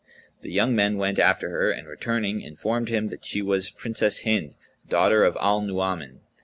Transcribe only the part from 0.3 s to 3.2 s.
The young man went after her and returning informed him